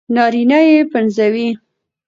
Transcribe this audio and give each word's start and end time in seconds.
نارينه 0.15 0.59
يې 0.67 0.77
پنځوي 0.91 1.47